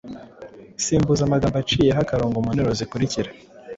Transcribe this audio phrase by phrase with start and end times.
[0.83, 3.29] Simbuza amagambo aciyeho akarongo mu nteruro zikurikira